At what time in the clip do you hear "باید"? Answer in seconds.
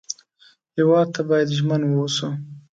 1.29-1.55